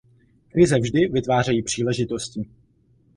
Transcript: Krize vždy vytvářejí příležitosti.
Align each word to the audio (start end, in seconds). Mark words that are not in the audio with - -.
Krize 0.51 0.79
vždy 0.79 1.07
vytvářejí 1.07 1.63
příležitosti. 1.63 2.47